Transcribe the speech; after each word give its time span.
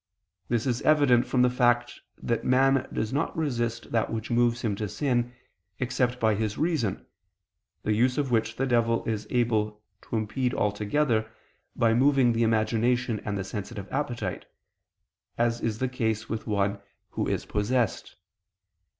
This 0.47 0.65
is 0.65 0.81
evident 0.81 1.27
from 1.27 1.43
the 1.43 1.49
fact 1.51 2.01
that 2.17 2.43
man 2.43 2.87
does 2.91 3.13
not 3.13 3.37
resist 3.37 3.91
that 3.91 4.11
which 4.11 4.31
moves 4.31 4.61
him 4.63 4.75
to 4.77 4.89
sin, 4.89 5.31
except 5.77 6.19
by 6.19 6.33
his 6.33 6.57
reason; 6.57 7.05
the 7.83 7.93
use 7.93 8.17
of 8.17 8.31
which 8.31 8.55
the 8.55 8.65
devil 8.65 9.05
is 9.05 9.27
able 9.29 9.83
to 10.01 10.15
impede 10.15 10.55
altogether, 10.55 11.29
by 11.75 11.93
moving 11.93 12.33
the 12.33 12.41
imagination 12.41 13.19
and 13.19 13.37
the 13.37 13.43
sensitive 13.43 13.87
appetite; 13.91 14.47
as 15.37 15.61
is 15.61 15.77
the 15.77 15.87
case 15.87 16.27
with 16.27 16.47
one 16.47 16.79
who 17.11 17.27
is 17.27 17.45
possessed. 17.45 18.15